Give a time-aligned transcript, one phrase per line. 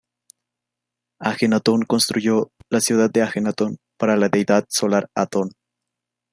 [1.19, 5.51] Ajenatón construyó la ciudad de Ajetatón para la deidad solar Atón.